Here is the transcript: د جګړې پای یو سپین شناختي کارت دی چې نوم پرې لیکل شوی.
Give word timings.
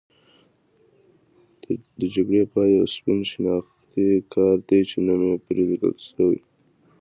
د 1.99 2.01
جګړې 2.15 2.43
پای 2.53 2.69
یو 2.77 2.85
سپین 2.95 3.19
شناختي 3.31 4.09
کارت 4.33 4.61
دی 4.69 4.79
چې 4.89 4.97
نوم 5.05 5.21
پرې 5.45 5.63
لیکل 5.69 5.93
شوی. 6.09 6.39